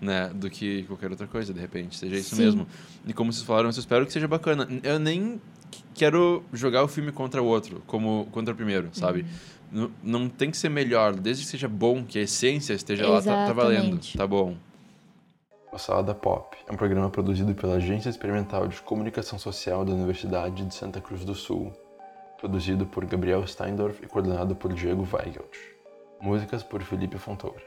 né? 0.00 0.30
Do 0.34 0.48
que 0.48 0.84
qualquer 0.84 1.10
outra 1.10 1.26
coisa, 1.26 1.52
de 1.52 1.60
repente, 1.60 1.96
seja 1.96 2.16
isso 2.16 2.36
Sim. 2.36 2.44
mesmo. 2.44 2.66
E 3.06 3.12
como 3.12 3.32
vocês 3.32 3.44
falaram, 3.44 3.66
eu 3.68 3.70
espero 3.70 4.06
que 4.06 4.12
seja 4.12 4.28
bacana. 4.28 4.68
Eu 4.84 4.98
nem 5.00 5.40
qu- 5.70 5.82
quero 5.92 6.42
jogar 6.52 6.84
o 6.84 6.88
filme 6.88 7.10
contra 7.12 7.42
o 7.42 7.46
outro, 7.46 7.82
como 7.86 8.28
contra 8.30 8.54
o 8.54 8.56
primeiro, 8.56 8.88
sabe? 8.92 9.26
Não, 9.72 9.90
não 10.02 10.28
tem 10.28 10.50
que 10.50 10.56
ser 10.56 10.68
melhor, 10.68 11.14
desde 11.14 11.44
que 11.44 11.50
seja 11.50 11.68
bom, 11.68 12.04
que 12.04 12.18
a 12.18 12.22
essência 12.22 12.72
esteja 12.72 13.06
lá, 13.08 13.20
tá, 13.20 13.46
tá 13.46 13.52
valendo, 13.52 13.78
Exatamente. 13.80 14.16
tá 14.18 14.26
bom. 14.26 14.56
O 15.72 15.78
Salada 15.78 16.12
Pop 16.12 16.56
é 16.66 16.72
um 16.72 16.76
programa 16.76 17.08
produzido 17.08 17.54
pela 17.54 17.74
Agência 17.74 18.10
Experimental 18.10 18.66
de 18.66 18.82
Comunicação 18.82 19.38
Social 19.38 19.84
da 19.84 19.92
Universidade 19.92 20.64
de 20.66 20.74
Santa 20.74 21.00
Cruz 21.00 21.24
do 21.24 21.32
Sul, 21.32 21.72
produzido 22.40 22.86
por 22.86 23.04
Gabriel 23.06 23.46
Steindorf 23.46 24.02
e 24.02 24.08
coordenado 24.08 24.56
por 24.56 24.72
Diego 24.72 25.06
Weigelt. 25.12 25.56
Músicas 26.20 26.64
por 26.64 26.82
Felipe 26.82 27.18
Fontoura. 27.18 27.62